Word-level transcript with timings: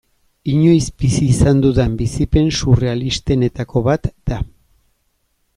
Inoiz 0.53 0.85
bizi 1.01 1.27
izan 1.33 1.61
dudan 1.65 1.93
bizipen 2.01 2.49
surrealistenetako 2.61 3.85
bat 3.91 4.11
da. 4.33 4.43